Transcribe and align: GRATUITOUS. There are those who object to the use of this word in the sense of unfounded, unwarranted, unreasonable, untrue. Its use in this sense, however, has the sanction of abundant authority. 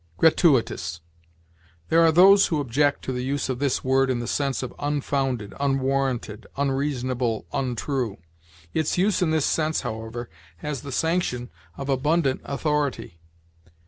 GRATUITOUS. 0.17 0.99
There 1.89 2.01
are 2.01 2.11
those 2.11 2.47
who 2.47 2.59
object 2.59 3.03
to 3.05 3.11
the 3.11 3.21
use 3.23 3.49
of 3.49 3.59
this 3.59 3.83
word 3.83 4.09
in 4.09 4.17
the 4.17 4.25
sense 4.25 4.63
of 4.63 4.73
unfounded, 4.79 5.53
unwarranted, 5.59 6.47
unreasonable, 6.57 7.45
untrue. 7.53 8.17
Its 8.73 8.97
use 8.97 9.21
in 9.21 9.29
this 9.29 9.45
sense, 9.45 9.81
however, 9.81 10.27
has 10.57 10.81
the 10.81 10.91
sanction 10.91 11.51
of 11.77 11.87
abundant 11.87 12.41
authority. 12.45 13.19